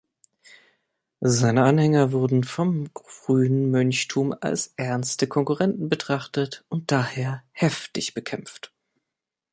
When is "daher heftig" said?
6.91-8.15